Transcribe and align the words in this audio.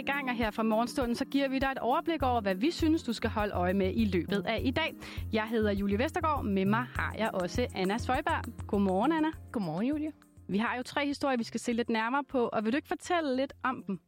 i 0.00 0.02
gang, 0.02 0.30
og 0.30 0.36
her 0.36 0.50
fra 0.50 0.62
morgenstunden, 0.62 1.14
så 1.14 1.24
giver 1.24 1.48
vi 1.48 1.58
dig 1.58 1.68
et 1.72 1.78
overblik 1.78 2.22
over, 2.22 2.40
hvad 2.40 2.54
vi 2.54 2.70
synes, 2.70 3.02
du 3.02 3.12
skal 3.12 3.30
holde 3.30 3.52
øje 3.52 3.74
med 3.74 3.92
i 3.94 4.04
løbet 4.04 4.46
af 4.46 4.60
i 4.64 4.70
dag. 4.70 4.94
Jeg 5.32 5.44
hedder 5.48 5.72
Julie 5.72 5.98
Vestergaard, 5.98 6.44
med 6.44 6.64
mig 6.64 6.86
har 6.96 7.14
jeg 7.18 7.30
også 7.34 7.66
Anna 7.74 7.98
Svøjberg. 7.98 8.44
Godmorgen, 8.66 9.12
Anna. 9.12 9.28
Godmorgen, 9.52 9.86
Julie. 9.86 10.12
Vi 10.48 10.58
har 10.58 10.76
jo 10.76 10.82
tre 10.82 11.06
historier, 11.06 11.36
vi 11.36 11.44
skal 11.44 11.60
se 11.60 11.72
lidt 11.72 11.88
nærmere 11.90 12.24
på, 12.24 12.48
og 12.52 12.64
vil 12.64 12.72
du 12.72 12.76
ikke 12.76 12.88
fortælle 12.88 13.36
lidt 13.36 13.52
om 13.62 13.82
dem? 13.86 14.00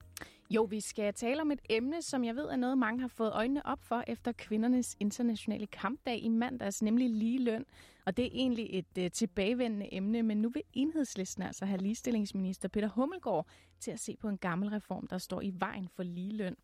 Jo, 0.55 0.63
vi 0.63 0.81
skal 0.81 1.15
tale 1.15 1.41
om 1.41 1.51
et 1.51 1.61
emne, 1.71 2.03
som 2.03 2.25
jeg 2.25 2.37
ved 2.37 2.45
er 2.45 2.57
noget, 2.57 2.79
mange 2.79 3.01
har 3.01 3.09
fået 3.09 3.33
øjnene 3.33 3.67
op 3.67 3.83
for 3.83 4.05
efter 4.07 4.33
kvindernes 4.33 4.97
internationale 5.01 5.67
kampdag 5.67 6.19
i 6.19 6.29
mandags, 6.29 6.83
nemlig 6.83 7.11
ligeløn. 7.11 7.65
Og 8.07 8.17
det 8.17 8.25
er 8.25 8.31
egentlig 8.33 8.69
et 8.71 8.99
øh, 8.99 9.11
tilbagevendende 9.11 9.95
emne, 9.95 10.23
men 10.23 10.43
nu 10.43 10.49
vil 10.49 10.63
enhedslisten 10.73 11.43
altså 11.43 11.65
have 11.65 11.81
ligestillingsminister 11.81 12.69
Peter 12.69 12.89
Hummelgaard 12.89 13.47
til 13.81 13.91
at 13.91 14.01
se 14.01 14.17
på 14.17 14.29
en 14.29 14.39
gammel 14.39 14.69
reform, 14.69 15.07
der 15.07 15.19
står 15.19 15.41
i 15.41 15.53
vejen 15.59 15.89
for 15.89 16.03
ligeløn. 16.03 16.57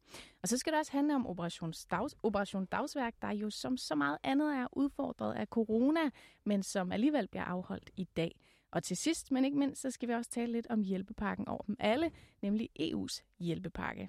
Og 0.43 0.49
så 0.49 0.59
skal 0.59 0.73
det 0.73 0.79
også 0.79 0.93
handle 0.93 1.15
om 1.15 1.27
Operation, 1.27 1.73
Dags, 1.91 2.17
Operation 2.23 2.67
Dagsværk, 2.67 3.15
der 3.23 3.31
jo 3.31 3.51
som 3.51 3.77
så 3.77 3.95
meget 3.95 4.19
andet 4.23 4.55
er 4.57 4.67
udfordret 4.73 5.35
af 5.35 5.47
corona, 5.47 6.11
men 6.45 6.63
som 6.63 6.93
alligevel 6.93 7.29
bliver 7.29 7.45
afholdt 7.45 7.91
i 7.97 8.05
dag. 8.05 8.41
Og 8.73 8.83
til 8.83 8.97
sidst, 8.97 9.33
men 9.33 9.45
ikke 9.45 9.59
mindst, 9.59 9.83
så 9.83 9.91
skal 9.91 10.09
vi 10.09 10.15
også 10.15 10.31
tale 10.31 10.53
lidt 10.53 10.67
om 10.71 10.83
hjælpepakken 10.83 11.49
over 11.49 11.63
dem 11.63 11.77
alle, 11.79 12.11
nemlig 12.43 12.69
EU's 12.81 13.37
hjælpepakke. 13.39 14.09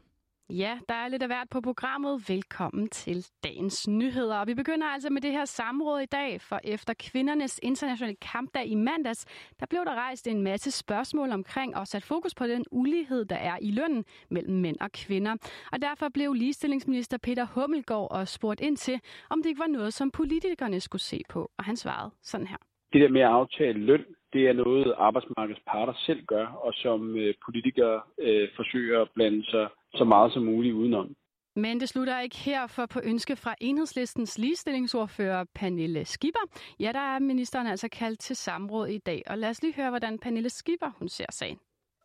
Ja, 0.49 0.79
der 0.89 0.95
er 0.95 1.07
lidt 1.07 1.21
af 1.21 1.29
hvert 1.29 1.49
på 1.49 1.61
programmet. 1.61 2.29
Velkommen 2.29 2.89
til 2.89 3.25
dagens 3.43 3.87
nyheder. 3.87 4.37
Og 4.37 4.47
vi 4.47 4.53
begynder 4.53 4.87
altså 4.87 5.09
med 5.09 5.21
det 5.21 5.31
her 5.31 5.45
samråd 5.45 6.01
i 6.01 6.05
dag, 6.05 6.41
for 6.41 6.59
efter 6.63 6.93
kvindernes 6.99 7.59
internationale 7.63 8.15
kampdag 8.21 8.67
i 8.67 8.75
mandags, 8.75 9.25
der 9.59 9.65
blev 9.65 9.85
der 9.85 9.95
rejst 9.95 10.27
en 10.27 10.41
masse 10.41 10.71
spørgsmål 10.71 11.31
omkring 11.31 11.75
og 11.75 11.87
sat 11.87 12.03
fokus 12.03 12.35
på 12.35 12.47
den 12.47 12.65
ulighed, 12.71 13.25
der 13.25 13.35
er 13.35 13.57
i 13.61 13.71
lønnen 13.71 14.05
mellem 14.29 14.55
mænd 14.55 14.77
og 14.81 14.91
kvinder. 14.91 15.35
Og 15.71 15.81
derfor 15.81 16.09
blev 16.13 16.33
ligestillingsminister 16.33 17.17
Peter 17.17 17.45
Hummelgaard 17.45 18.07
også 18.11 18.33
spurgt 18.33 18.61
ind 18.61 18.77
til, 18.77 18.99
om 19.29 19.41
det 19.43 19.49
ikke 19.49 19.59
var 19.59 19.67
noget, 19.67 19.93
som 19.93 20.11
politikerne 20.11 20.79
skulle 20.79 21.01
se 21.01 21.21
på. 21.29 21.51
Og 21.57 21.63
han 21.63 21.75
svarede 21.75 22.11
sådan 22.21 22.47
her. 22.47 22.57
Det 22.93 23.01
der 23.01 23.09
med 23.09 23.21
at 23.21 23.27
aftale 23.27 23.79
løn 23.79 24.05
det 24.33 24.47
er 24.47 24.53
noget, 24.53 24.93
arbejdsmarkedets 24.97 25.61
parter 25.67 25.93
selv 26.05 26.25
gør, 26.25 26.45
og 26.45 26.73
som 26.73 27.15
øh, 27.15 27.33
politikere 27.45 28.01
øh, 28.19 28.47
forsøger 28.55 29.01
at 29.01 29.09
blande 29.15 29.45
sig 29.45 29.67
så 29.93 30.03
meget 30.03 30.33
som 30.33 30.43
muligt 30.43 30.75
udenom. 30.75 31.15
Men 31.55 31.79
det 31.79 31.89
slutter 31.89 32.19
ikke 32.19 32.37
her, 32.37 32.67
for 32.67 32.85
på 32.85 32.99
ønske 33.03 33.35
fra 33.35 33.55
enhedslistens 33.61 34.37
ligestillingsordfører 34.37 35.45
Pernille 35.55 36.05
Skipper, 36.05 36.45
ja, 36.79 36.91
der 36.91 36.99
er 36.99 37.19
ministeren 37.19 37.67
altså 37.67 37.89
kaldt 37.89 38.19
til 38.19 38.35
samråd 38.35 38.87
i 38.87 38.97
dag. 38.97 39.23
Og 39.27 39.37
lad 39.37 39.49
os 39.49 39.61
lige 39.61 39.75
høre, 39.75 39.89
hvordan 39.89 40.19
Pernille 40.19 40.49
Skipper 40.49 40.91
hun 40.99 41.09
ser 41.09 41.25
sagen. 41.31 41.59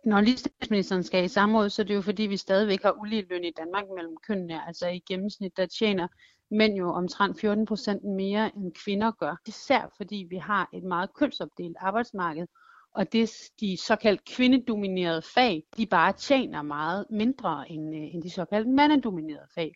Når 0.05 0.21
ligestillingsministeren 0.21 1.03
skal 1.03 1.25
i 1.25 1.29
samråd, 1.29 1.69
så 1.71 1.83
er 1.83 1.87
det 1.87 1.95
jo 1.95 2.01
fordi, 2.01 2.23
vi 2.23 2.37
stadigvæk 2.37 2.83
har 2.83 3.01
ulige 3.01 3.27
løn 3.31 3.45
i 3.45 3.51
Danmark 3.51 3.85
mellem 3.97 4.17
kønnene. 4.27 4.67
Altså 4.67 4.89
i 4.89 5.03
gennemsnit, 5.09 5.57
der 5.57 5.67
tjener 5.67 6.09
mænd 6.55 6.75
jo 6.75 6.93
omtrent 6.93 7.41
14 7.41 7.67
procent 7.67 8.05
mere 8.05 8.57
end 8.57 8.73
kvinder 8.85 9.11
gør. 9.11 9.37
Især 9.47 9.93
fordi 9.97 10.27
vi 10.31 10.37
har 10.37 10.69
et 10.73 10.85
meget 10.85 11.15
kønsopdelt 11.15 11.77
arbejdsmarked, 11.81 12.47
og 12.95 13.13
det 13.13 13.31
de 13.61 13.77
såkaldt 13.77 14.25
kvindedominerede 14.25 15.23
fag, 15.35 15.63
de 15.77 15.87
bare 15.87 16.13
tjener 16.13 16.63
meget 16.63 17.07
mindre 17.11 17.71
end, 17.71 17.97
øh, 17.97 18.15
end 18.15 18.23
de 18.23 18.31
såkaldt 18.31 18.69
mandedominerede 18.69 19.47
fag. 19.55 19.73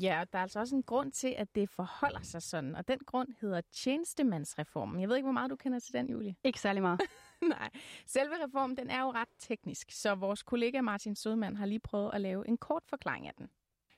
Ja, 0.00 0.24
der 0.32 0.38
er 0.38 0.42
altså 0.42 0.60
også 0.60 0.76
en 0.76 0.82
grund 0.82 1.12
til, 1.12 1.34
at 1.38 1.54
det 1.54 1.70
forholder 1.70 2.22
sig 2.22 2.42
sådan, 2.42 2.76
og 2.76 2.88
den 2.88 2.98
grund 3.06 3.28
hedder 3.40 3.60
tjenestemandsreformen. 3.72 5.00
Jeg 5.00 5.08
ved 5.08 5.16
ikke, 5.16 5.26
hvor 5.26 5.32
meget 5.32 5.50
du 5.50 5.56
kender 5.56 5.78
til 5.78 5.92
den, 5.94 6.10
Julie? 6.10 6.34
Ikke 6.44 6.60
særlig 6.60 6.82
meget. 6.82 7.00
Nej, 7.58 7.70
selve 8.06 8.34
reformen 8.44 8.76
den 8.76 8.90
er 8.90 9.00
jo 9.00 9.10
ret 9.10 9.28
teknisk, 9.38 9.90
så 9.90 10.14
vores 10.14 10.42
kollega 10.42 10.80
Martin 10.80 11.16
Sødman 11.16 11.56
har 11.56 11.66
lige 11.66 11.80
prøvet 11.80 12.10
at 12.14 12.20
lave 12.20 12.48
en 12.48 12.58
kort 12.58 12.82
forklaring 12.86 13.26
af 13.26 13.32
den. 13.38 13.48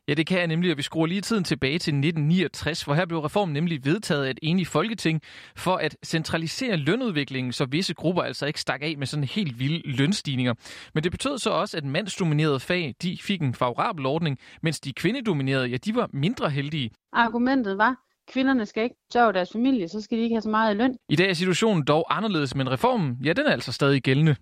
Ja, 0.09 0.15
det 0.15 0.27
kan 0.27 0.39
jeg 0.39 0.47
nemlig, 0.47 0.71
og 0.71 0.77
vi 0.77 0.83
skruer 0.83 1.07
lige 1.07 1.21
tiden 1.21 1.45
tilbage 1.45 1.79
til 1.79 1.91
1969, 1.95 2.83
hvor 2.83 2.95
her 2.95 3.07
blev 3.07 3.19
reformen 3.19 3.53
nemlig 3.53 3.85
vedtaget 3.85 4.25
af 4.25 4.31
et 4.31 4.39
enigt 4.43 4.69
folketing 4.69 5.21
for 5.57 5.77
at 5.77 5.97
centralisere 6.05 6.77
lønudviklingen, 6.77 7.53
så 7.53 7.65
visse 7.65 7.95
grupper 7.95 8.23
altså 8.23 8.47
ikke 8.47 8.61
stak 8.61 8.83
af 8.83 8.95
med 8.99 9.07
sådan 9.07 9.25
helt 9.25 9.59
vilde 9.59 9.97
lønstigninger. 9.97 10.55
Men 10.95 11.05
det 11.05 11.13
betød 11.13 11.39
så 11.39 11.51
også, 11.51 11.77
at 11.77 11.85
mandsdominerede 11.85 12.61
fag, 12.61 12.95
de 13.03 13.19
fik 13.23 13.43
en 13.43 13.55
favorabel 13.55 14.07
ordning, 14.07 14.39
mens 14.63 14.81
de 14.81 14.93
kvindedominerede, 14.93 15.67
ja, 15.67 15.77
de 15.77 15.95
var 15.95 16.11
mindre 16.13 16.51
heldige. 16.51 16.91
Argumentet 17.13 17.79
var, 17.79 17.97
kvinderne 18.33 18.67
skal 18.67 18.83
ikke 18.83 18.97
sørge 19.13 19.33
deres 19.33 19.53
familie, 19.53 19.89
så 19.89 20.01
skal 20.01 20.19
de 20.19 20.23
ikke 20.23 20.35
have 20.35 20.43
så 20.43 20.49
meget 20.49 20.75
i 20.75 20.79
løn. 20.79 20.97
I 21.09 21.17
dag 21.17 21.31
er 21.31 21.35
situationen 21.35 21.85
dog 21.85 22.17
anderledes, 22.17 22.55
men 22.55 22.71
reformen, 22.71 23.19
ja, 23.25 23.33
den 23.33 23.47
er 23.47 23.53
altså 23.53 23.73
stadig 23.73 24.03
gældende. 24.03 24.37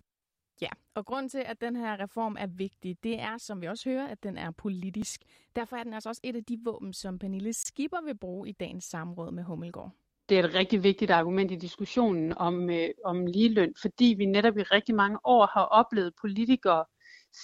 Ja, 0.62 0.68
og 0.94 1.06
grund 1.06 1.30
til, 1.30 1.42
at 1.46 1.60
den 1.60 1.76
her 1.76 2.00
reform 2.00 2.36
er 2.38 2.46
vigtig, 2.46 2.96
det 3.02 3.20
er, 3.20 3.38
som 3.38 3.60
vi 3.60 3.66
også 3.66 3.90
hører, 3.90 4.06
at 4.06 4.22
den 4.22 4.38
er 4.38 4.50
politisk. 4.50 5.20
Derfor 5.56 5.76
er 5.76 5.82
den 5.82 5.94
altså 5.94 6.08
også 6.08 6.20
et 6.24 6.36
af 6.36 6.44
de 6.44 6.58
våben, 6.64 6.92
som 6.92 7.18
Pernille 7.18 7.52
Skipper 7.52 8.04
vil 8.04 8.18
bruge 8.18 8.48
i 8.48 8.52
dagens 8.52 8.84
samråd 8.84 9.30
med 9.30 9.44
Hummelgaard. 9.44 9.90
Det 10.28 10.38
er 10.38 10.44
et 10.44 10.54
rigtig 10.54 10.82
vigtigt 10.82 11.10
argument 11.10 11.50
i 11.50 11.56
diskussionen 11.56 12.38
om, 12.38 12.70
øh, 12.70 12.88
om 13.04 13.26
ligeløn, 13.26 13.74
fordi 13.80 14.14
vi 14.18 14.26
netop 14.26 14.56
i 14.58 14.62
rigtig 14.62 14.94
mange 14.94 15.18
år 15.24 15.46
har 15.46 15.64
oplevet 15.64 16.12
politikere 16.20 16.84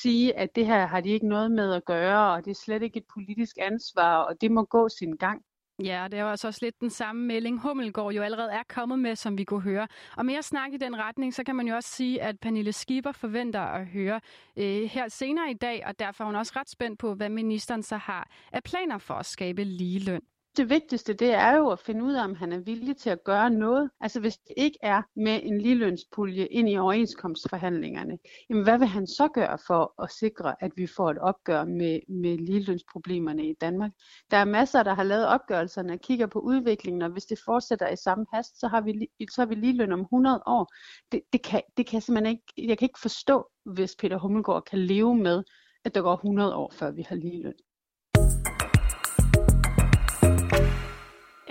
sige, 0.02 0.36
at 0.36 0.56
det 0.56 0.66
her 0.66 0.86
har 0.86 1.00
de 1.00 1.08
ikke 1.08 1.28
noget 1.28 1.50
med 1.50 1.74
at 1.74 1.84
gøre, 1.84 2.34
og 2.34 2.44
det 2.44 2.50
er 2.50 2.60
slet 2.64 2.82
ikke 2.82 2.98
et 2.98 3.06
politisk 3.14 3.56
ansvar, 3.60 4.16
og 4.16 4.40
det 4.40 4.50
må 4.50 4.64
gå 4.64 4.88
sin 4.88 5.16
gang. 5.16 5.42
Ja, 5.84 6.08
det 6.10 6.18
er 6.18 6.24
altså 6.24 6.46
også 6.46 6.60
lidt 6.62 6.80
den 6.80 6.90
samme 6.90 7.26
melding, 7.26 7.60
Hummelgaard 7.60 8.12
jo 8.12 8.22
allerede 8.22 8.52
er 8.52 8.62
kommet 8.68 8.98
med, 8.98 9.16
som 9.16 9.38
vi 9.38 9.44
kunne 9.44 9.60
høre. 9.60 9.88
Og 10.16 10.26
mere 10.26 10.42
snak 10.42 10.72
i 10.72 10.76
den 10.76 10.96
retning, 10.96 11.34
så 11.34 11.44
kan 11.44 11.56
man 11.56 11.68
jo 11.68 11.74
også 11.74 11.90
sige, 11.90 12.22
at 12.22 12.40
Pernille 12.40 12.72
Skipper 12.72 13.12
forventer 13.12 13.60
at 13.60 13.86
høre 13.86 14.20
øh, 14.56 14.82
her 14.82 15.08
senere 15.08 15.50
i 15.50 15.54
dag, 15.54 15.82
og 15.86 15.98
derfor 15.98 16.24
er 16.24 16.26
hun 16.26 16.36
også 16.36 16.52
ret 16.56 16.70
spændt 16.70 16.98
på, 16.98 17.14
hvad 17.14 17.28
ministeren 17.28 17.82
så 17.82 17.96
har 17.96 18.30
af 18.52 18.62
planer 18.62 18.98
for 18.98 19.14
at 19.14 19.26
skabe 19.26 19.64
ligeløn 19.64 20.22
det 20.58 20.70
vigtigste, 20.70 21.12
det 21.12 21.34
er 21.34 21.56
jo 21.56 21.68
at 21.68 21.78
finde 21.78 22.04
ud 22.04 22.14
af, 22.14 22.24
om 22.24 22.34
han 22.34 22.52
er 22.52 22.58
villig 22.58 22.96
til 22.96 23.10
at 23.10 23.24
gøre 23.24 23.50
noget. 23.50 23.90
Altså 24.00 24.20
hvis 24.20 24.36
det 24.36 24.54
ikke 24.56 24.78
er 24.82 25.02
med 25.16 25.40
en 25.42 25.60
ligelønspulje 25.60 26.46
ind 26.46 26.70
i 26.70 26.76
overenskomstforhandlingerne, 26.76 28.18
jamen 28.50 28.62
hvad 28.62 28.78
vil 28.78 28.88
han 28.88 29.06
så 29.06 29.28
gøre 29.28 29.58
for 29.66 30.02
at 30.02 30.10
sikre, 30.10 30.54
at 30.64 30.72
vi 30.76 30.86
får 30.86 31.10
et 31.10 31.18
opgør 31.18 31.64
med, 31.64 32.00
med 32.08 32.38
ligelønsproblemerne 32.38 33.48
i 33.48 33.54
Danmark? 33.60 33.90
Der 34.30 34.36
er 34.36 34.44
masser, 34.44 34.82
der 34.82 34.94
har 34.94 35.02
lavet 35.02 35.26
opgørelserne 35.26 35.92
og 35.92 36.00
kigger 36.00 36.26
på 36.26 36.38
udviklingen, 36.38 37.02
og 37.02 37.10
hvis 37.10 37.24
det 37.24 37.38
fortsætter 37.44 37.88
i 37.88 37.96
samme 37.96 38.26
hast, 38.32 38.60
så 38.60 38.68
har 38.68 38.80
vi, 38.80 39.08
så 39.30 39.40
har 39.40 39.46
vi 39.46 39.54
ligeløn 39.54 39.92
om 39.92 40.00
100 40.00 40.42
år. 40.46 40.72
Det, 41.12 41.20
det, 41.32 41.42
kan, 41.42 41.62
det 41.76 41.86
kan 41.86 41.94
jeg 41.94 42.02
simpelthen 42.02 42.36
ikke, 42.36 42.68
jeg 42.68 42.78
kan 42.78 42.86
ikke 42.86 43.00
forstå, 43.02 43.50
hvis 43.64 43.96
Peter 43.96 44.18
Hummelgaard 44.18 44.64
kan 44.64 44.78
leve 44.78 45.14
med, 45.14 45.42
at 45.84 45.94
der 45.94 46.02
går 46.02 46.14
100 46.14 46.54
år, 46.54 46.72
før 46.72 46.90
vi 46.90 47.02
har 47.02 47.16
ligeløn. 47.16 47.54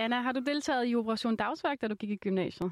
Anna, 0.07 0.21
har 0.21 0.31
du 0.31 0.39
deltaget 0.39 0.87
i 0.87 0.95
Operation 0.95 1.35
Dagsværk, 1.35 1.81
da 1.81 1.87
du 1.87 1.95
gik 1.95 2.09
i 2.09 2.15
gymnasiet? 2.15 2.71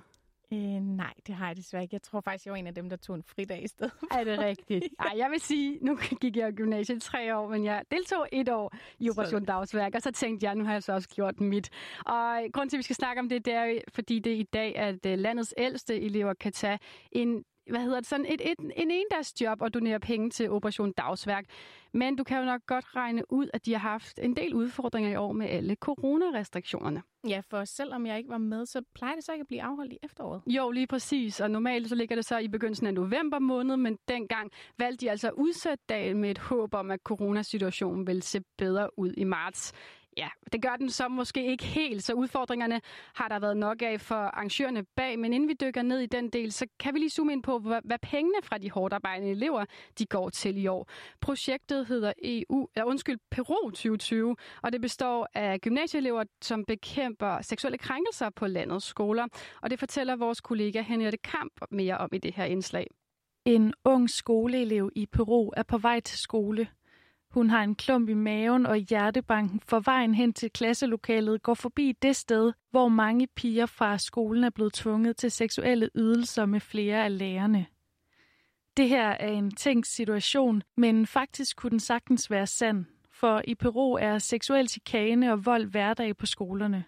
Øh, 0.54 0.60
nej, 0.60 1.14
det 1.28 1.36
har 1.36 1.48
jeg 1.48 1.58
desværre 1.58 1.84
ikke. 1.84 1.94
Jeg 1.94 2.02
tror 2.02 2.22
faktisk, 2.22 2.46
jeg 2.46 2.52
var 2.52 2.58
en 2.58 2.68
af 2.68 2.76
dem, 2.76 2.90
der 2.90 2.98
tog 2.98 3.16
en 3.16 3.24
fridag 3.24 3.64
i 3.64 3.68
stedet. 3.68 3.94
Er 4.12 4.24
det 4.24 4.40
rigtigt? 4.40 4.86
Ej, 5.00 5.14
jeg 5.16 5.32
vil 5.32 5.40
sige, 5.40 5.78
nu 5.82 5.98
gik 6.22 6.38
jeg 6.38 6.50
i 6.50 6.52
gymnasiet 6.52 7.02
tre 7.02 7.38
år, 7.38 7.50
men 7.50 7.66
jeg 7.66 7.84
deltog 7.92 8.28
et 8.32 8.50
år 8.50 8.76
i 9.00 9.10
Operation. 9.10 9.46
Dagsværk, 9.46 9.96
og 9.96 10.02
så 10.02 10.12
tænkte 10.12 10.46
jeg, 10.46 10.56
nu 10.56 10.64
har 10.64 10.74
jeg 10.74 10.84
så 10.84 10.94
også 10.94 11.10
gjort 11.10 11.40
mit. 11.40 11.70
Og 12.06 12.40
grund 12.54 12.70
til, 12.70 12.78
at 12.78 12.80
vi 12.80 12.84
skal 12.84 12.96
snakke 12.96 13.20
om 13.20 13.30
det, 13.30 13.46
det 13.46 13.54
er 13.54 13.80
fordi 13.94 14.20
det 14.20 14.34
er 14.34 14.38
i 14.38 14.44
dag, 14.54 14.78
at 14.78 15.06
øh, 15.06 15.18
landets 15.18 15.54
ældste 15.58 16.02
elever 16.02 16.34
kan 16.34 16.52
tage 16.52 16.80
en 17.12 17.44
hvad 17.70 17.80
hedder 17.80 18.00
det, 18.00 18.10
sådan 18.10 18.26
et, 18.26 18.52
et, 18.52 18.60
en 18.60 18.92
endags 18.92 19.42
job 19.42 19.62
og 19.62 19.74
donere 19.74 20.00
penge 20.00 20.30
til 20.30 20.52
Operation 20.52 20.92
Dagsværk. 20.92 21.46
Men 21.94 22.16
du 22.16 22.24
kan 22.24 22.38
jo 22.38 22.46
nok 22.46 22.62
godt 22.66 22.96
regne 22.96 23.32
ud, 23.32 23.48
at 23.54 23.66
de 23.66 23.72
har 23.72 23.80
haft 23.80 24.20
en 24.20 24.36
del 24.36 24.54
udfordringer 24.54 25.12
i 25.12 25.16
år 25.16 25.32
med 25.32 25.50
alle 25.50 25.76
coronarestriktionerne. 25.76 27.02
Ja, 27.28 27.42
for 27.50 27.66
selvom 27.66 28.06
jeg 28.06 28.18
ikke 28.18 28.30
var 28.30 28.38
med, 28.38 28.66
så 28.66 28.82
plejer 28.96 29.16
det 29.16 29.24
så 29.24 29.32
ikke 29.32 29.42
at 29.42 29.48
blive 29.48 29.62
afholdt 29.62 29.94
i 29.94 29.98
efteråret. 30.04 30.42
Jo, 30.48 30.72
lige 30.72 30.88
præcis. 30.88 31.40
Og 31.40 31.52
normalt 31.52 31.90
så 31.90 31.96
ligger 31.96 32.16
det 32.16 32.26
så 32.26 32.38
i 32.38 32.48
begyndelsen 32.48 32.88
af 32.88 32.94
november 32.94 33.40
måned, 33.40 33.78
men 33.78 33.98
dengang 34.08 34.52
valgte 34.78 35.06
de 35.06 35.12
altså 35.12 35.28
at 35.28 35.34
udsætte 35.34 35.84
dagen 35.90 36.18
med 36.18 36.32
et 36.32 36.38
håb 36.38 36.74
om, 36.74 36.92
at 36.92 37.00
coronasituationen 37.04 38.08
vil 38.08 38.22
se 38.22 38.42
bedre 38.58 39.00
ud 39.00 39.14
i 39.18 39.24
marts. 39.24 39.74
Ja, 40.18 40.30
det 40.52 40.62
gør 40.62 40.76
den 40.76 40.90
så 40.90 41.08
måske 41.08 41.46
ikke 41.46 41.64
helt, 41.64 42.04
så 42.04 42.14
udfordringerne 42.14 42.82
har 43.16 43.28
der 43.28 43.40
været 43.40 43.58
nok 43.58 43.82
af 43.82 44.02
for 44.02 44.16
arrangørerne 44.16 44.84
bag. 44.84 45.20
Men 45.20 45.34
inden 45.34 45.50
vi 45.50 45.54
dykker 45.62 45.82
ned 45.82 46.00
i 46.00 46.06
den 46.06 46.30
del, 46.30 46.52
så 46.52 46.66
kan 46.80 46.94
vi 46.94 47.00
lige 47.00 47.10
zoome 47.10 47.34
ind 47.34 47.44
på, 47.44 47.60
hvad, 47.60 47.80
hvad 47.84 47.98
pengene 48.02 48.38
fra 48.44 48.58
de 48.58 48.72
hårdt 48.72 48.94
arbejdende 48.94 49.32
elever 49.32 49.66
de 50.00 50.06
går 50.06 50.30
til 50.30 50.58
i 50.58 50.68
år. 50.68 50.90
Projektet 51.22 51.88
hedder 51.88 52.14
EU, 52.24 52.68
eller 52.76 52.86
undskyld, 52.86 53.18
Peru 53.32 53.70
2020, 53.70 54.36
og 54.64 54.74
det 54.74 54.82
består 54.82 55.28
af 55.34 55.62
gymnasieelever, 55.62 56.24
som 56.42 56.66
bekæmper 56.66 57.42
seksuelle 57.42 57.78
krænkelser 57.78 58.30
på 58.30 58.48
landets 58.48 58.86
skoler. 58.86 59.28
Og 59.62 59.70
det 59.70 59.80
fortæller 59.80 60.16
vores 60.16 60.42
kollega 60.42 60.82
Henriette 60.82 61.18
Kamp 61.18 61.54
mere 61.72 61.98
om 61.98 62.10
i 62.14 62.18
det 62.18 62.34
her 62.34 62.46
indslag. 62.46 62.88
En 63.46 63.74
ung 63.84 64.10
skoleelev 64.10 64.92
i 64.96 65.06
Peru 65.06 65.52
er 65.58 65.64
på 65.64 65.78
vej 65.78 66.00
til 66.00 66.18
skole. 66.18 66.68
Hun 67.36 67.50
har 67.50 67.64
en 67.64 67.76
klump 67.76 68.10
i 68.10 68.14
maven 68.14 68.66
og 68.66 68.78
hjertebanken 68.78 69.60
for 69.68 69.80
vejen 69.80 70.16
hen 70.16 70.34
til 70.34 70.50
klasselokalet 70.52 71.44
går 71.44 71.54
forbi 71.54 71.92
det 72.02 72.16
sted, 72.16 72.54
hvor 72.72 72.88
mange 72.88 73.28
piger 73.36 73.66
fra 73.66 73.98
skolen 73.98 74.44
er 74.44 74.50
blevet 74.50 74.74
tvunget 74.74 75.18
til 75.18 75.32
seksuelle 75.32 75.90
ydelser 75.96 76.46
med 76.46 76.60
flere 76.60 77.06
af 77.06 77.18
lærerne. 77.18 77.66
Det 78.78 78.90
her 78.90 79.10
er 79.10 79.28
en 79.28 79.52
tænkt 79.52 79.88
situation, 79.88 80.64
men 80.78 81.08
faktisk 81.08 81.58
kunne 81.58 81.70
den 81.70 81.80
sagtens 81.80 82.32
være 82.32 82.48
sand. 82.48 82.86
For 83.12 83.42
i 83.44 83.56
Peru 83.56 83.94
er 83.94 84.18
seksuel 84.18 84.68
chikane 84.68 85.32
og 85.32 85.46
vold 85.46 85.66
hverdag 85.66 86.18
på 86.18 86.26
skolerne. 86.26 86.84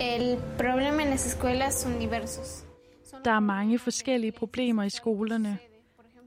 El 0.00 0.36
problema 0.56 1.02
en 1.02 1.08
las 1.10 1.26
escuelas 1.26 1.74
son 1.74 2.00
diversos. 2.00 2.66
Der 3.24 3.32
er 3.32 3.40
mange 3.40 3.78
forskellige 3.78 4.32
problemer 4.32 4.82
i 4.82 4.90
skolerne. 4.90 5.58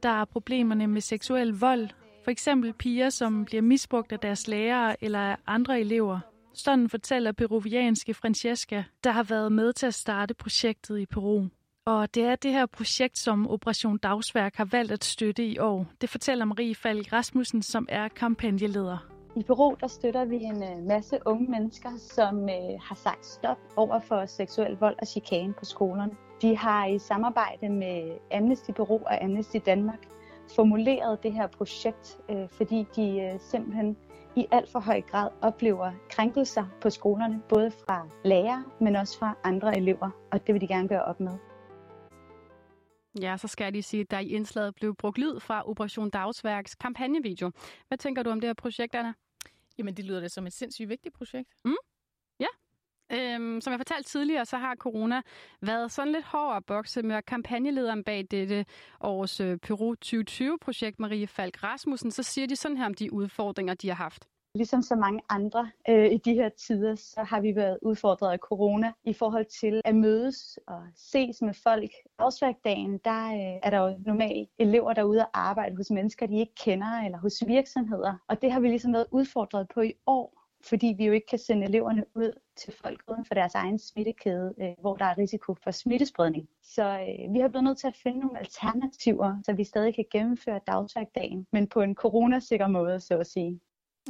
Der 0.04 0.10
er 0.10 0.26
problemerne 0.26 0.88
med 0.88 1.02
seksuel 1.02 1.50
vold, 1.50 1.90
for 2.28 2.32
eksempel 2.32 2.74
piger, 2.74 3.10
som 3.10 3.46
bliver 3.46 3.62
misbrugt 3.62 4.12
af 4.12 4.20
deres 4.20 4.48
lærere 4.48 5.04
eller 5.04 5.20
af 5.20 5.38
andre 5.48 5.80
elever. 5.80 6.20
Sådan 6.54 6.90
fortæller 6.90 7.32
peruvianske 7.32 8.14
Francesca, 8.14 8.84
der 9.04 9.12
har 9.12 9.24
været 9.24 9.52
med 9.52 9.74
til 9.74 9.86
at 9.86 9.94
starte 9.94 10.34
projektet 10.34 11.00
i 11.00 11.06
Peru. 11.06 11.46
Og 11.86 12.16
det 12.16 12.24
er 12.24 12.36
det 12.36 12.52
her 12.52 12.66
projekt, 12.66 13.18
som 13.18 13.50
Operation 13.50 13.98
Dagsværk 13.98 14.56
har 14.56 14.66
valgt 14.66 14.92
at 14.92 15.04
støtte 15.04 15.46
i 15.46 15.60
år. 15.60 15.86
Det 16.02 16.10
fortæller 16.10 16.46
Marie 16.46 16.76
Falk 16.76 17.14
Rasmussen, 17.14 17.62
som 17.62 17.88
er 17.90 18.08
kampagneleder. 18.08 18.98
I 19.36 19.44
Peru 19.44 19.76
der 19.82 19.88
støtter 19.88 20.26
vi 20.26 20.36
en 20.36 20.64
øh, 20.64 20.88
masse 20.88 21.20
unge 21.26 21.52
mennesker, 21.52 21.90
som 21.98 22.50
øh, 22.50 22.80
har 22.82 22.96
sagt 22.96 23.26
stop 23.26 23.58
over 23.76 24.00
for 24.00 24.26
seksuel 24.26 24.78
vold 24.80 24.96
og 25.02 25.08
chikane 25.08 25.54
på 25.54 25.66
skolerne. 25.66 26.12
De 26.42 26.58
har 26.58 26.86
i 26.86 27.00
samarbejde 27.00 27.70
med 27.70 28.18
Amnesty 28.32 28.72
Peru 28.72 28.98
og 28.98 29.24
Amnesty 29.24 29.58
Danmark 29.66 30.08
formuleret 30.56 31.24
det 31.24 31.34
her 31.34 31.48
projekt, 31.48 32.18
øh, 32.30 32.50
fordi 32.50 32.86
de 32.96 33.20
øh, 33.20 33.40
simpelthen 33.40 33.98
i 34.36 34.48
alt 34.52 34.70
for 34.70 34.80
høj 34.80 35.02
grad 35.02 35.30
oplever 35.42 35.92
krænkelser 36.10 36.66
på 36.82 36.90
skolerne, 36.90 37.42
både 37.50 37.72
fra 37.72 38.08
lærere, 38.26 38.64
men 38.82 38.96
også 38.96 39.20
fra 39.20 39.38
andre 39.44 39.78
elever, 39.78 40.10
og 40.32 40.48
det 40.48 40.54
vil 40.54 40.62
de 40.62 40.68
gerne 40.68 40.88
gøre 40.88 41.04
op 41.04 41.20
med. 41.20 41.38
Ja, 43.22 43.38
så 43.38 43.48
skal 43.48 43.64
jeg 43.66 43.72
lige 43.72 43.84
sige, 43.84 44.02
at 44.02 44.12
der 44.12 44.20
i 44.20 44.28
indslaget 44.28 44.76
blev 44.76 44.96
brugt 44.96 45.18
lyd 45.18 45.40
fra 45.40 45.70
Operation 45.70 46.10
Dagsværks 46.10 46.76
kampagnevideo. 46.76 47.52
Hvad 47.88 47.98
tænker 47.98 48.24
du 48.24 48.30
om 48.30 48.42
det 48.42 48.48
her 48.48 48.54
projekt, 48.54 48.96
Anna? 48.96 49.14
Jamen, 49.78 49.94
det 49.94 50.06
lyder 50.06 50.20
da 50.20 50.28
som 50.28 50.48
et 50.48 50.54
sindssygt 50.54 50.90
vigtigt 50.90 51.16
projekt. 51.16 51.50
Mm. 51.66 51.76
Øhm, 53.38 53.62
som 53.62 53.72
jeg 53.72 53.80
fortalte 53.80 54.10
tidligere, 54.10 54.46
så 54.46 54.58
har 54.58 54.76
corona 54.76 55.22
været 55.62 55.92
sådan 55.92 56.12
lidt 56.12 56.26
hård 56.26 56.58
at 56.58 56.66
bokse 56.66 57.02
med 57.02 57.22
kampagnelederen 57.22 58.04
bag 58.04 58.28
dette 58.32 58.66
års 59.02 59.40
øh, 59.40 59.58
Peru 59.58 59.96
2020-projekt, 60.06 61.00
Marie 61.00 61.28
Falk 61.28 61.64
Rasmussen. 61.64 62.12
Så 62.12 62.24
siger 62.24 62.48
de 62.48 62.56
sådan 62.56 62.78
her 62.78 62.86
om 62.86 62.94
de 62.94 63.14
udfordringer, 63.14 63.74
de 63.74 63.88
har 63.88 63.96
haft. 63.96 64.28
Ligesom 64.56 64.82
så 64.82 64.96
mange 64.96 65.22
andre 65.30 65.70
øh, 65.90 66.12
i 66.12 66.18
de 66.18 66.34
her 66.34 66.50
tider, 66.50 66.96
så 66.96 67.24
har 67.24 67.42
vi 67.42 67.56
været 67.56 67.78
udfordret 67.82 68.32
af 68.32 68.40
corona 68.40 68.92
i 69.04 69.14
forhold 69.14 69.46
til 69.62 69.82
at 69.86 69.96
mødes 69.96 70.60
og 70.68 70.84
ses 70.96 71.42
med 71.42 71.54
folk. 71.54 71.92
Årsværkdagen, 72.20 72.98
der 73.06 73.26
øh, 73.28 73.60
er 73.64 73.70
der 73.70 73.78
jo 73.78 73.96
normalt 74.06 74.50
elever, 74.60 74.94
der 74.94 75.02
er 75.02 75.06
ude 75.06 75.22
og 75.22 75.30
arbejde 75.34 75.76
hos 75.76 75.92
mennesker, 75.92 76.26
de 76.26 76.40
ikke 76.40 76.56
kender, 76.56 77.02
eller 77.06 77.18
hos 77.18 77.44
virksomheder. 77.48 78.14
Og 78.28 78.42
det 78.42 78.52
har 78.52 78.60
vi 78.60 78.68
ligesom 78.68 78.94
været 78.94 79.08
udfordret 79.12 79.68
på 79.74 79.82
i 79.82 79.94
år, 80.06 80.44
fordi 80.70 80.96
vi 80.98 81.06
jo 81.06 81.14
ikke 81.14 81.28
kan 81.28 81.40
sende 81.40 81.66
eleverne 81.66 82.06
ud 82.16 82.32
til 82.58 82.74
folk 82.74 83.04
uden 83.08 83.26
for 83.26 83.34
deres 83.34 83.56
egen 83.56 83.80
smittekæde, 83.80 84.54
øh, 84.62 84.74
hvor 84.82 84.96
der 84.96 85.06
er 85.06 85.18
risiko 85.18 85.56
for 85.64 85.72
smittespredning. 85.72 86.50
Så 86.64 86.84
øh, 86.84 87.34
vi 87.34 87.40
har 87.40 87.48
blevet 87.48 87.64
nødt 87.64 87.78
til 87.78 87.88
at 87.88 88.00
finde 88.04 88.20
nogle 88.20 88.40
alternativer, 88.40 89.42
så 89.46 89.54
vi 89.54 89.64
stadig 89.64 89.96
kan 89.96 90.06
gennemføre 90.12 90.60
dagsværkdagen, 90.68 91.48
men 91.52 91.68
på 91.68 91.82
en 91.82 91.96
coronasikker 91.96 92.68
måde, 92.68 93.00
så 93.00 93.18
at 93.18 93.28
sige. 93.28 93.60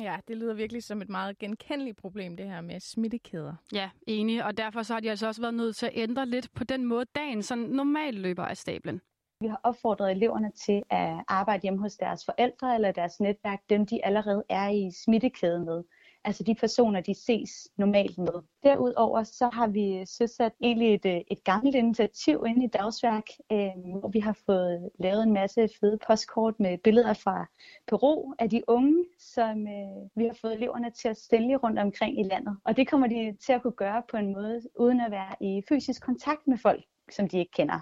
Ja, 0.01 0.17
det 0.27 0.38
lyder 0.38 0.53
virkelig 0.53 0.83
som 0.83 1.01
et 1.01 1.09
meget 1.09 1.38
genkendeligt 1.38 1.97
problem, 1.97 2.38
det 2.38 2.45
her 2.45 2.61
med 2.61 2.79
smittekæder. 2.79 3.55
Ja, 3.73 3.89
enig. 4.07 4.45
Og 4.45 4.57
derfor 4.57 4.83
så 4.83 4.94
har 4.94 4.99
de 4.99 5.09
altså 5.09 5.27
også 5.27 5.41
været 5.41 5.53
nødt 5.53 5.75
til 5.75 5.85
at 5.85 5.91
ændre 5.95 6.25
lidt 6.25 6.53
på 6.55 6.63
den 6.63 6.85
måde, 6.85 7.05
dagen 7.15 7.44
sådan 7.44 7.63
normalt 7.63 8.19
løber 8.19 8.45
af 8.45 8.57
stablen. 8.57 9.01
Vi 9.41 9.47
har 9.47 9.59
opfordret 9.63 10.11
eleverne 10.11 10.51
til 10.51 10.83
at 10.89 11.23
arbejde 11.27 11.61
hjemme 11.61 11.79
hos 11.79 11.95
deres 11.95 12.25
forældre 12.25 12.75
eller 12.75 12.91
deres 12.91 13.19
netværk, 13.19 13.59
dem 13.69 13.85
de 13.85 14.05
allerede 14.05 14.44
er 14.49 14.69
i 14.69 14.91
smittekæden 15.03 15.65
med 15.65 15.83
altså 16.27 16.44
de 16.44 16.56
personer, 16.56 17.01
de 17.01 17.13
ses 17.13 17.68
normalt 17.77 18.18
med. 18.18 18.33
Derudover 18.63 19.24
så 19.24 19.50
har 19.53 19.68
vi 19.68 20.06
søsat 20.06 20.53
egentlig 20.62 20.94
et, 20.94 21.06
øh, 21.06 21.21
et 21.31 21.44
gammelt 21.44 21.75
initiativ 21.75 22.44
inde 22.47 22.65
i 22.65 22.68
Dagsværk, 22.68 23.27
øh, 23.51 24.00
hvor 24.00 24.09
vi 24.09 24.19
har 24.19 24.38
fået 24.45 24.89
lavet 25.00 25.24
en 25.24 25.33
masse 25.33 25.69
fede 25.79 25.97
postkort 26.07 26.59
med 26.59 26.77
billeder 26.77 27.13
fra 27.13 27.45
Peru 27.88 28.33
af 28.39 28.50
de 28.50 28.62
unge, 28.68 29.06
som 29.19 29.68
øh, 29.68 30.09
vi 30.15 30.25
har 30.25 30.38
fået 30.41 30.53
eleverne 30.53 30.91
til 30.91 31.07
at 31.07 31.18
sælge 31.18 31.57
rundt 31.57 31.79
omkring 31.79 32.19
i 32.19 32.24
landet. 32.24 32.57
Og 32.65 32.77
det 32.77 32.89
kommer 32.89 33.07
de 33.07 33.38
til 33.45 33.53
at 33.53 33.62
kunne 33.62 33.80
gøre 33.85 34.03
på 34.12 34.18
en 34.18 34.33
måde, 34.33 34.62
uden 34.80 35.01
at 35.01 35.12
være 35.12 35.35
i 35.41 35.62
fysisk 35.69 36.01
kontakt 36.01 36.47
med 36.47 36.57
folk, 36.57 36.83
som 37.12 37.30
de 37.30 37.39
ikke 37.39 37.51
kender. 37.51 37.80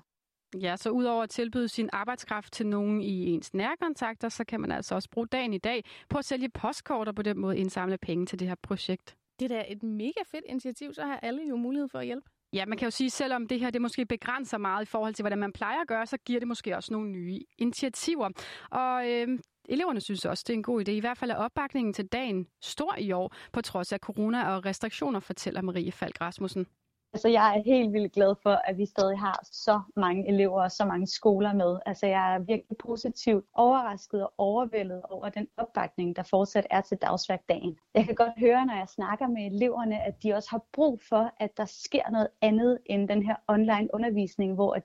Ja, 0.62 0.78
så 0.78 0.90
udover 0.90 1.24
at 1.24 1.30
tilbyde 1.30 1.68
sin 1.68 1.90
arbejdskraft 1.94 2.54
til 2.54 2.68
nogen 2.68 3.02
i 3.02 3.26
ens 3.26 3.54
nærkontakter, 3.54 4.30
så 4.30 4.44
kan 4.44 4.62
man 4.62 4.72
altså 4.72 4.96
også 4.96 5.10
bruge 5.10 5.28
dagen 5.28 5.54
i 5.54 5.58
dag 5.58 5.84
på 6.10 6.18
at 6.18 6.26
sælge 6.26 6.50
postkort 6.50 7.08
og 7.08 7.16
på 7.16 7.22
den 7.22 7.40
måde 7.40 7.58
indsamle 7.58 7.98
penge 7.98 8.26
til 8.26 8.40
det 8.40 8.48
her 8.48 8.56
projekt. 8.56 9.16
Det 9.40 9.52
er 9.52 9.56
da 9.56 9.66
et 9.68 9.84
mega 9.84 10.22
fedt 10.32 10.46
initiativ, 10.46 10.94
så 10.94 11.04
har 11.04 11.20
alle 11.20 11.42
jo 11.50 11.56
mulighed 11.56 11.90
for 11.90 12.00
at 12.00 12.06
hjælpe. 12.06 12.30
Ja, 12.54 12.66
man 12.66 12.78
kan 12.78 12.86
jo 12.86 12.92
sige, 12.92 13.10
selvom 13.10 13.48
det 13.48 13.60
her 13.60 13.70
det 13.70 13.82
måske 13.82 14.06
begrænser 14.06 14.58
meget 14.58 14.86
i 14.86 14.86
forhold 14.86 15.14
til, 15.14 15.24
hvordan 15.24 15.40
man 15.40 15.52
plejer 15.52 15.82
at 15.82 15.88
gøre, 15.88 16.06
så 16.06 16.18
giver 16.18 16.40
det 16.40 16.48
måske 16.48 16.76
også 16.76 16.94
nogle 16.94 17.10
nye 17.10 17.40
initiativer. 17.58 18.30
Og 18.72 19.12
øh, 19.12 19.40
eleverne 19.70 20.02
synes 20.02 20.26
også, 20.26 20.44
det 20.48 20.54
er 20.54 20.58
en 20.58 20.64
god 20.64 20.88
idé. 20.88 20.92
I 20.92 21.00
hvert 21.00 21.18
fald 21.18 21.32
er 21.32 21.36
opbakningen 21.36 21.94
til 21.94 22.08
dagen 22.08 22.48
stor 22.62 22.96
i 22.98 23.12
år, 23.12 23.36
på 23.54 23.62
trods 23.62 23.94
af 23.94 24.00
corona 24.00 24.56
og 24.56 24.66
restriktioner, 24.66 25.20
fortæller 25.20 25.62
Marie 25.62 25.92
Falk 25.92 26.22
Rasmussen. 26.22 26.68
Altså, 27.16 27.28
jeg 27.28 27.58
er 27.58 27.64
helt 27.64 27.94
vildt 27.94 28.14
glad 28.14 28.36
for, 28.44 28.50
at 28.50 28.78
vi 28.78 28.86
stadig 28.86 29.20
har 29.20 29.40
så 29.44 29.82
mange 29.96 30.28
elever 30.28 30.64
og 30.64 30.72
så 30.72 30.86
mange 30.86 31.08
skoler 31.08 31.54
med. 31.54 31.80
Altså, 31.86 32.06
jeg 32.06 32.36
er 32.36 32.40
virkelig 32.40 32.78
positivt 32.78 33.46
overrasket 33.54 34.24
og 34.24 34.34
overvældet 34.38 35.02
over 35.10 35.30
den 35.30 35.48
opbakning, 35.58 36.16
der 36.16 36.24
fortsat 36.24 36.68
er 36.70 36.82
til 36.82 36.98
dagsværkdagen. 36.98 37.78
Jeg 37.94 38.06
kan 38.06 38.16
godt 38.16 38.40
høre, 38.40 38.66
når 38.66 38.76
jeg 38.76 38.88
snakker 38.88 39.28
med 39.28 39.46
eleverne, 39.46 40.04
at 40.04 40.24
de 40.24 40.34
også 40.34 40.50
har 40.52 40.62
brug 40.74 41.02
for, 41.10 41.32
at 41.40 41.58
der 41.58 41.66
sker 41.66 42.10
noget 42.12 42.28
andet 42.42 42.80
end 42.86 43.08
den 43.08 43.24
her 43.24 43.36
online 43.48 43.90
undervisning, 43.94 44.54
hvor 44.54 44.78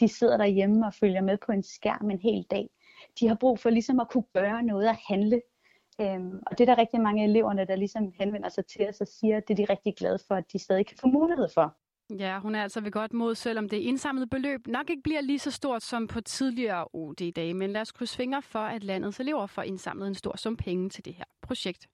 de 0.00 0.08
sidder 0.08 0.36
derhjemme 0.36 0.86
og 0.86 0.94
følger 0.94 1.20
med 1.20 1.38
på 1.46 1.52
en 1.52 1.62
skærm 1.62 2.10
en 2.10 2.20
hel 2.20 2.42
dag. 2.50 2.68
De 3.20 3.28
har 3.28 3.34
brug 3.34 3.58
for 3.58 3.70
ligesom 3.70 4.00
at 4.00 4.08
kunne 4.08 4.24
gøre 4.34 4.62
noget 4.62 4.88
og 4.88 4.96
handle 5.08 5.42
Øhm, 6.00 6.40
og 6.46 6.58
det 6.58 6.68
er 6.68 6.74
der 6.74 6.80
rigtig 6.80 7.00
mange 7.00 7.22
af 7.22 7.28
eleverne, 7.28 7.66
der 7.66 7.76
ligesom 7.76 8.12
henvender 8.20 8.48
sig 8.48 8.66
til 8.66 8.88
os 8.88 9.00
og 9.00 9.06
siger, 9.06 9.36
at 9.36 9.48
det 9.48 9.60
er 9.60 9.66
de 9.66 9.72
rigtig 9.72 9.94
glade 9.96 10.18
for, 10.28 10.34
at 10.34 10.44
de 10.52 10.58
stadig 10.58 10.86
kan 10.86 10.96
få 11.00 11.06
mulighed 11.06 11.48
for. 11.54 11.76
Ja, 12.18 12.38
hun 12.38 12.54
er 12.54 12.62
altså 12.62 12.80
ved 12.80 12.90
godt 12.90 13.12
mod, 13.12 13.34
selvom 13.34 13.68
det 13.68 13.76
indsamlede 13.76 14.26
beløb 14.26 14.66
nok 14.66 14.90
ikke 14.90 15.02
bliver 15.02 15.20
lige 15.20 15.38
så 15.38 15.50
stort 15.50 15.82
som 15.82 16.06
på 16.06 16.20
tidligere 16.20 16.86
OD-dage. 16.92 17.54
Men 17.54 17.70
lad 17.70 17.80
os 17.80 17.92
krydse 17.92 18.16
fingre 18.16 18.42
for, 18.42 18.58
at 18.58 18.84
landets 18.84 19.20
elever 19.20 19.46
får 19.46 19.62
indsamlet 19.62 20.08
en 20.08 20.14
stor 20.14 20.36
sum 20.36 20.56
penge 20.56 20.88
til 20.88 21.04
det 21.04 21.14
her 21.14 21.24
projekt. 21.42 21.88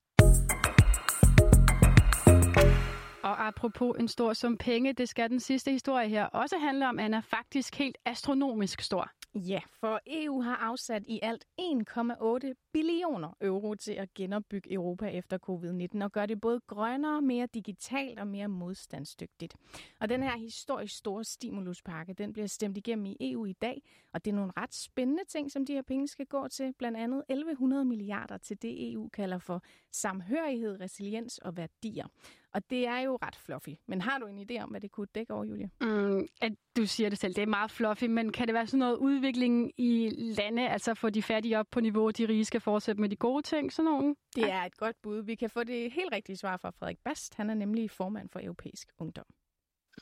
Og 3.22 3.46
apropos 3.46 3.96
en 4.00 4.08
stor 4.08 4.32
sum 4.32 4.56
penge, 4.56 4.92
det 4.92 5.08
skal 5.08 5.30
den 5.30 5.40
sidste 5.40 5.70
historie 5.70 6.08
her 6.08 6.24
også 6.24 6.58
handle 6.58 6.88
om, 6.88 6.98
Anna, 6.98 7.20
faktisk 7.20 7.78
helt 7.78 7.98
astronomisk 8.04 8.80
stor. 8.80 9.10
Ja, 9.34 9.60
for 9.80 10.00
EU 10.06 10.40
har 10.40 10.56
afsat 10.56 11.02
i 11.06 11.20
alt 11.22 11.44
1,8 11.60 12.52
billioner 12.72 13.36
euro 13.40 13.74
til 13.74 13.92
at 13.92 14.14
genopbygge 14.14 14.72
Europa 14.72 15.06
efter 15.06 15.38
covid-19 15.50 16.04
og 16.04 16.12
gøre 16.12 16.26
det 16.26 16.40
både 16.40 16.60
grønnere, 16.66 17.22
mere 17.22 17.46
digitalt 17.54 18.18
og 18.18 18.26
mere 18.26 18.48
modstandsdygtigt. 18.48 19.56
Og 20.00 20.08
den 20.08 20.22
her 20.22 20.38
historisk 20.38 20.96
store 20.96 21.24
stimuluspakke, 21.24 22.12
den 22.12 22.32
bliver 22.32 22.46
stemt 22.46 22.76
igennem 22.76 23.06
i 23.06 23.16
EU 23.20 23.44
i 23.44 23.52
dag, 23.52 23.82
og 24.12 24.24
det 24.24 24.30
er 24.30 24.34
nogle 24.34 24.52
ret 24.56 24.74
spændende 24.74 25.24
ting, 25.28 25.52
som 25.52 25.66
de 25.66 25.72
her 25.72 25.82
penge 25.82 26.08
skal 26.08 26.26
gå 26.26 26.48
til. 26.48 26.72
Blandt 26.78 26.98
andet 26.98 27.24
1100 27.28 27.84
milliarder 27.84 28.38
til 28.38 28.62
det 28.62 28.92
EU 28.92 29.08
kalder 29.08 29.38
for 29.38 29.62
samhørighed, 29.92 30.80
resiliens 30.80 31.38
og 31.38 31.56
værdier. 31.56 32.06
Og 32.54 32.70
det 32.70 32.86
er 32.86 33.00
jo 33.00 33.18
ret 33.22 33.36
fluffy. 33.36 33.74
Men 33.88 34.00
har 34.00 34.18
du 34.18 34.26
en 34.26 34.38
idé 34.38 34.62
om, 34.62 34.70
hvad 34.70 34.80
det 34.80 34.90
kunne 34.90 35.06
dække 35.14 35.34
over, 35.34 35.44
Julie? 35.44 35.70
Mm, 35.80 36.26
at 36.40 36.52
du 36.76 36.86
siger 36.86 37.08
det 37.10 37.18
selv, 37.18 37.34
det 37.34 37.42
er 37.42 37.46
meget 37.46 37.70
fluffy, 37.70 38.04
men 38.04 38.32
kan 38.32 38.46
det 38.46 38.54
være 38.54 38.66
sådan 38.66 38.78
noget 38.78 38.96
udvikling 38.96 39.72
i 39.76 40.10
lande, 40.38 40.68
altså 40.68 40.94
få 40.94 41.10
de 41.10 41.22
fattige 41.22 41.58
op 41.58 41.66
på 41.70 41.80
niveau, 41.80 42.10
de 42.10 42.28
rige 42.28 42.44
skal 42.44 42.60
fortsætte 42.60 43.00
med 43.00 43.08
de 43.08 43.16
gode 43.16 43.42
ting, 43.42 43.72
sådan 43.72 43.90
nogen? 43.90 44.16
Det 44.34 44.50
er 44.50 44.62
et 44.62 44.76
godt 44.76 44.96
bud. 45.02 45.22
Vi 45.22 45.34
kan 45.34 45.50
få 45.50 45.64
det 45.64 45.92
helt 45.92 46.12
rigtige 46.12 46.36
svar 46.36 46.56
fra 46.56 46.70
Frederik 46.70 46.98
Bast. 47.04 47.34
Han 47.34 47.50
er 47.50 47.54
nemlig 47.54 47.90
formand 47.90 48.28
for 48.32 48.40
Europæisk 48.42 48.88
Ungdom. 48.98 49.26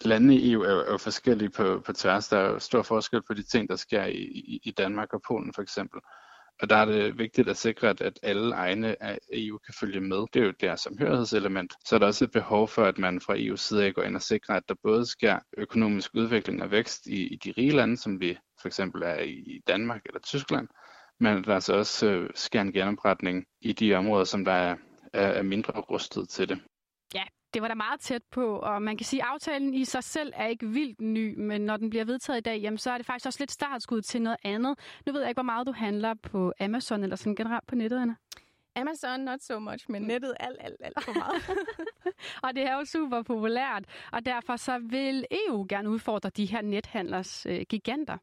Landene 0.01 0.37
i 0.37 0.53
EU 0.53 0.63
er 0.63 0.73
jo, 0.73 0.81
er 0.81 0.91
jo 0.93 0.99
forskellige 0.99 1.51
på, 1.51 1.81
på 1.87 1.93
tværs. 1.93 2.29
Der 2.29 2.39
er 2.39 2.51
jo 2.51 2.59
stor 2.59 2.83
forskel 2.83 3.23
på 3.23 3.35
de 3.35 3.43
ting, 3.43 3.69
der 3.69 3.77
sker 3.77 4.05
i, 4.05 4.23
i, 4.53 4.61
i 4.65 4.71
Danmark 4.71 5.13
og 5.13 5.23
Polen 5.29 5.53
for 5.53 5.63
eksempel. 5.63 6.01
Og 6.63 6.71
der 6.71 6.77
er 6.77 6.85
det 6.85 7.19
vigtigt 7.19 7.49
at 7.49 7.57
sikre, 7.57 7.89
at, 7.89 8.01
at 8.01 8.19
alle 8.23 8.55
egne 8.55 9.03
af 9.03 9.19
EU 9.33 9.59
kan 9.59 9.75
følge 9.81 10.01
med. 10.01 10.25
Det 10.35 10.43
er 10.43 10.47
jo 10.47 10.53
deres 10.61 10.81
samhørighedselement. 10.81 11.73
Så 11.85 11.95
er 11.95 11.99
der 11.99 12.07
også 12.07 12.25
et 12.25 12.31
behov 12.31 12.69
for, 12.69 12.85
at 12.85 12.99
man 12.99 13.21
fra 13.21 13.37
EU's 13.37 13.57
side 13.57 13.93
går 13.93 14.03
ind 14.03 14.17
og 14.17 14.23
sikrer, 14.23 14.55
at 14.55 14.69
der 14.69 14.75
både 14.83 15.07
sker 15.07 15.39
økonomisk 15.59 16.11
udvikling 16.15 16.63
og 16.63 16.71
vækst 16.71 17.07
i, 17.07 17.27
i 17.27 17.37
de 17.37 17.55
rige 17.59 17.71
lande, 17.71 17.97
som 17.97 18.21
vi 18.21 18.39
for 18.61 18.69
eksempel 18.69 19.03
er 19.03 19.21
i 19.23 19.63
Danmark 19.67 20.01
eller 20.07 20.21
Tyskland, 20.21 20.69
men 21.21 21.37
at 21.39 21.45
der 21.45 21.55
altså 21.55 21.75
også 21.75 22.07
øh, 22.07 22.31
sker 22.35 22.61
en 22.61 22.73
genopretning 22.73 23.45
i 23.61 23.73
de 23.73 23.95
områder, 23.95 24.25
som 24.25 24.45
der 24.45 24.53
er, 24.53 24.77
er 25.13 25.43
mindre 25.43 25.81
rustet 25.81 26.29
til 26.29 26.49
det. 26.49 26.61
Det 27.57 27.63
var 27.63 27.69
da 27.69 27.75
meget 27.75 28.01
tæt 28.01 28.23
på, 28.31 28.59
og 28.59 28.83
man 28.83 28.97
kan 28.97 29.07
sige, 29.07 29.23
at 29.23 29.29
aftalen 29.29 29.75
i 29.75 29.85
sig 29.85 30.05
selv 30.05 30.33
er 30.37 30.47
ikke 30.47 30.67
vildt 30.67 31.01
ny, 31.01 31.35
men 31.39 31.61
når 31.61 31.77
den 31.77 31.91
bliver 31.91 32.05
vedtaget 32.05 32.39
i 32.39 32.41
dag, 32.41 32.59
jamen, 32.59 32.79
så 32.79 32.91
er 32.91 32.97
det 32.97 33.07
faktisk 33.07 33.27
også 33.27 33.41
lidt 33.41 33.51
startskud 33.51 34.03
til 34.03 34.23
noget 34.23 34.37
andet. 34.45 34.79
Nu 35.07 35.13
ved 35.13 35.21
jeg 35.21 35.29
ikke, 35.29 35.37
hvor 35.37 35.53
meget 35.53 35.67
du 35.67 35.73
handler 35.73 36.15
på 36.15 36.53
Amazon 36.61 37.03
eller 37.03 37.17
sådan 37.17 37.35
generelt 37.35 37.67
på 37.67 37.75
nettet, 37.75 38.01
Anna. 38.01 38.15
Amazon, 38.77 39.21
not 39.21 39.43
so 39.43 39.59
much, 39.59 39.91
men 39.91 40.03
nettet 40.03 40.35
alt, 40.41 40.57
alt, 40.61 40.77
alt 40.81 41.05
for 41.05 41.13
meget. 41.13 41.43
og 42.45 42.55
det 42.55 42.63
er 42.63 42.79
jo 42.79 42.85
super 42.85 43.23
populært, 43.23 43.85
og 44.13 44.27
derfor 44.27 44.57
så 44.57 44.79
vil 44.79 45.27
EU 45.49 45.67
gerne 45.69 45.91
udfordre 45.91 46.31
de 46.31 46.47
her 46.47 46.63
nethandlers 46.63 47.47
øh, 47.47 47.61
giganter. 47.69 48.19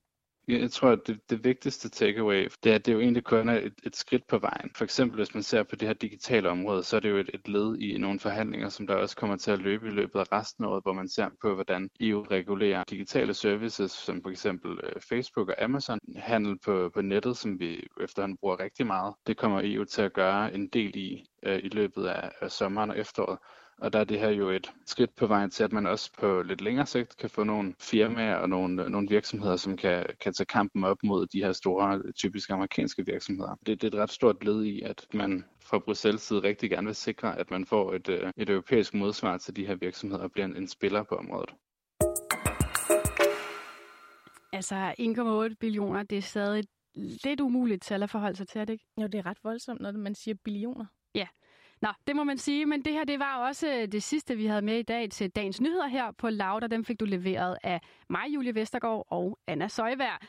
Jeg 0.48 0.72
tror, 0.72 0.90
at 0.90 1.00
det, 1.08 1.30
det 1.30 1.44
vigtigste 1.44 1.90
takeaway, 1.90 2.48
det 2.64 2.72
er, 2.72 2.76
at 2.76 2.86
det 2.86 2.94
jo 2.94 3.00
egentlig 3.00 3.24
kun 3.24 3.50
er 3.50 3.60
et, 3.60 3.74
et 3.84 3.96
skridt 3.96 4.28
på 4.28 4.38
vejen. 4.38 4.72
For 4.76 4.84
eksempel, 4.84 5.18
hvis 5.18 5.34
man 5.34 5.44
ser 5.44 5.64
på 5.64 5.76
det 5.76 5.88
her 5.88 5.94
digitale 5.94 6.50
område, 6.50 6.84
så 6.84 6.96
er 6.96 7.00
det 7.00 7.10
jo 7.10 7.18
et, 7.18 7.30
et 7.34 7.48
led 7.48 7.78
i 7.78 7.98
nogle 7.98 8.20
forhandlinger, 8.20 8.70
som 8.70 8.88
der 8.88 8.96
også 8.96 9.16
kommer 9.16 9.36
til 9.36 9.52
at 9.52 9.60
løbe 9.60 9.88
i 9.88 9.92
løbet 9.92 10.20
af 10.20 10.32
resten 10.32 10.66
af 10.66 10.70
året, 10.70 10.84
hvor 10.84 10.94
man 10.94 11.10
ser 11.10 11.30
på, 11.42 11.54
hvordan 11.54 11.90
EU 12.00 12.22
regulerer 12.22 12.84
digitale 12.84 13.34
services, 13.34 13.92
som 13.92 14.22
for 14.22 14.30
eksempel 14.30 14.80
øh, 14.84 15.02
Facebook 15.02 15.50
og 15.50 15.64
Amazon. 15.64 16.00
Handel 16.16 16.60
på, 16.60 16.92
på 16.94 17.02
nettet, 17.02 17.38
som 17.38 17.60
vi 17.60 17.88
efterhånden 18.02 18.38
bruger 18.38 18.60
rigtig 18.60 18.88
meget, 18.88 19.14
det 19.28 19.38
kommer 19.38 19.62
EU 19.64 19.84
til 19.84 20.02
at 20.02 20.14
gøre 20.14 20.54
en 20.54 20.68
del 20.68 20.96
i 20.96 21.26
øh, 21.44 21.60
i 21.64 21.70
løbet 21.70 22.06
af, 22.06 22.32
af 22.42 22.52
sommeren 22.52 22.90
og 22.90 23.00
efteråret. 23.00 23.38
Og 23.78 23.94
der 23.94 24.00
er 24.00 24.04
det 24.04 24.20
her 24.20 24.30
jo 24.30 24.50
et 24.50 24.72
skridt 24.86 25.16
på 25.16 25.28
vejen 25.28 25.50
til, 25.50 25.64
at 25.64 25.74
man 25.74 25.86
også 25.86 26.12
på 26.20 26.42
lidt 26.42 26.62
længere 26.62 26.86
sigt 26.86 27.18
kan 27.18 27.30
få 27.30 27.44
nogle 27.44 27.74
firmaer 27.80 28.36
og 28.36 28.50
nogle, 28.50 28.90
nogle 28.90 29.10
virksomheder, 29.10 29.56
som 29.56 29.78
kan, 29.78 30.06
kan 30.22 30.34
tage 30.34 30.46
kampen 30.46 30.84
op 30.84 30.98
mod 31.04 31.28
de 31.28 31.44
her 31.44 31.52
store, 31.52 32.12
typisk 32.12 32.50
amerikanske 32.50 33.06
virksomheder. 33.06 33.56
Det, 33.66 33.82
det 33.82 33.94
er 33.94 33.98
et 33.98 34.04
ret 34.04 34.12
stort 34.12 34.44
led 34.44 34.64
i, 34.64 34.82
at 34.82 35.08
man 35.14 35.46
fra 35.62 35.80
Bruxelles 35.80 36.22
side 36.22 36.40
rigtig 36.40 36.70
gerne 36.70 36.86
vil 36.86 36.96
sikre, 36.96 37.40
at 37.40 37.52
man 37.52 37.66
får 37.66 37.94
et, 37.94 38.10
øh, 38.10 38.32
et 38.38 38.50
europæisk 38.50 38.94
modsvar 38.94 39.38
til 39.38 39.56
de 39.56 39.66
her 39.66 39.76
virksomheder 39.76 40.24
og 40.24 40.32
bliver 40.32 40.46
en, 40.46 40.58
en 40.58 40.68
spiller 40.68 41.04
på 41.04 41.16
området. 41.16 41.50
Altså 44.54 44.94
1,8 45.50 45.56
billioner, 45.60 46.04
det 46.04 46.18
er 46.18 46.22
stadig 46.22 46.64
lidt 46.96 47.40
umuligt 47.40 47.84
til 47.84 48.04
at 48.04 48.10
forholde 48.10 48.36
sig 48.36 48.48
til, 48.48 48.62
er 48.62 48.66
det 48.66 48.74
ikke? 48.74 48.86
Jo, 49.02 49.08
det 49.08 49.16
er 49.16 49.26
ret 49.26 49.44
voldsomt, 49.44 49.82
når 49.82 49.92
man 49.92 50.16
siger 50.16 50.36
billioner. 50.44 50.86
Nå, 51.84 51.90
det 52.08 52.16
må 52.16 52.24
man 52.24 52.38
sige, 52.38 52.66
men 52.66 52.86
det 52.86 52.94
her 52.94 53.04
det 53.04 53.20
var 53.20 53.48
også 53.48 53.68
øh, 53.68 53.88
det 53.92 54.04
sidste, 54.04 54.36
vi 54.36 54.46
havde 54.46 54.62
med 54.62 54.80
i 54.80 54.82
dag 54.82 55.10
til 55.10 55.30
dagens 55.30 55.62
nyheder 55.62 55.88
her 55.88 56.12
på 56.12 56.30
Lauter. 56.30 56.68
Dem 56.68 56.86
fik 56.86 57.00
du 57.00 57.06
leveret 57.06 57.58
af 57.64 57.82
mig, 58.10 58.26
Julie 58.36 58.56
Vestergaard 58.56 59.08
og 59.10 59.40
Anna 59.48 59.68
Søjvær. 59.68 60.22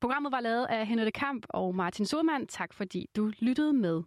Programmet 0.00 0.32
var 0.32 0.40
lavet 0.40 0.66
af 0.66 0.86
Henriette 0.86 1.12
Kamp 1.12 1.46
og 1.48 1.74
Martin 1.74 2.06
Sodermann. 2.06 2.46
Tak 2.46 2.74
fordi 2.74 3.06
du 3.16 3.32
lyttede 3.40 3.72
med. 3.72 4.02